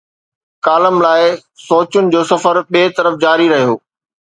Column 0.67 0.95
لاءِ، 1.03 1.23
سوچن 1.67 2.05
جو 2.13 2.21
سفر 2.31 2.55
ٻئي 2.71 2.85
طرف 2.97 3.13
جاري 3.23 3.49
رهيو. 3.55 3.79